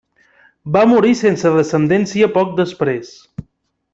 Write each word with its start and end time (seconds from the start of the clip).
Va 0.77 0.85
morir 0.93 1.11
sense 1.19 1.51
descendència 1.59 2.31
poc 2.39 2.57
després. 2.63 3.13